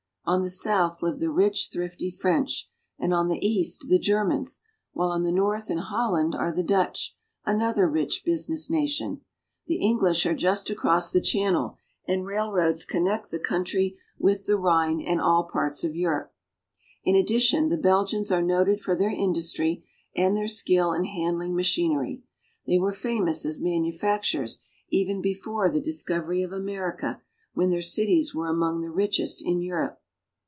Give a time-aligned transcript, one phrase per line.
[0.23, 4.61] On the south live the rich, thrifty French, and on the east the Germans,
[4.93, 9.21] while on the north in Holland are the Dutch, another rich business nation.
[9.65, 11.75] The English are just across the Channel,
[12.07, 16.33] and railroads connect the country with the Rhine and all parts of Europe.
[17.03, 19.83] In addition the Belgians are noted for their industry
[20.15, 22.23] and their skill in handling machinery.
[22.67, 27.21] They were famous as manufacturers even before the discovery of America,
[27.53, 29.97] when their cities were among the richest of Europe.